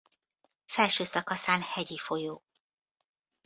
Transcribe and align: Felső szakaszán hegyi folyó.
Felső 0.65 1.03
szakaszán 1.03 1.61
hegyi 1.61 1.97
folyó. 1.97 2.43